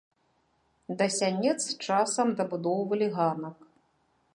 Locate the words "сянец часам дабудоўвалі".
1.17-3.13